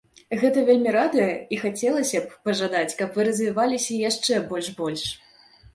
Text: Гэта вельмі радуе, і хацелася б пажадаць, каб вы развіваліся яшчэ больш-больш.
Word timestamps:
Гэта 0.43 0.61
вельмі 0.69 0.93
радуе, 0.95 1.27
і 1.55 1.59
хацелася 1.65 2.23
б 2.25 2.41
пажадаць, 2.49 2.93
каб 3.03 3.09
вы 3.19 3.29
развіваліся 3.29 4.03
яшчэ 4.09 4.43
больш-больш. 4.53 5.11